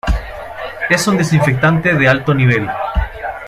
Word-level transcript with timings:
Es 0.89 1.05
un 1.05 1.15
desinfectante 1.15 1.93
de 1.93 2.07
alto 2.09 2.33
nivel. 2.33 2.67